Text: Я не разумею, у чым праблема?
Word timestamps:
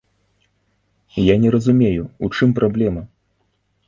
Я 1.23 1.35
не 1.43 1.51
разумею, 1.55 2.07
у 2.25 2.31
чым 2.39 2.55
праблема? 2.61 3.05